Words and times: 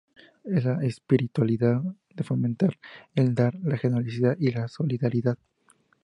Es 0.45 0.65
la 0.65 0.83
espiritualidad 0.83 1.79
de 2.15 2.23
fomentar 2.23 2.75
el 3.13 3.35
dar, 3.35 3.53
la 3.61 3.77
generosidad, 3.77 4.35
y 4.39 4.49
la 4.49 4.67
solidaridad. 4.67 5.37